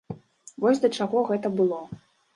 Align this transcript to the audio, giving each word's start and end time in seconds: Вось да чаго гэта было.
Вось 0.63 0.81
да 0.85 0.89
чаго 1.01 1.23
гэта 1.31 1.47
было. 1.61 1.83